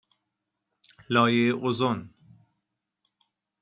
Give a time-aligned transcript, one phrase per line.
[1.13, 1.99] لایه اوزون